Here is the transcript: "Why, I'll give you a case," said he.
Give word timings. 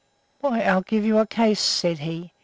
"Why, 0.39 0.61
I'll 0.61 0.81
give 0.81 1.05
you 1.05 1.19
a 1.19 1.27
case," 1.27 1.59
said 1.59 1.99
he. 1.99 2.33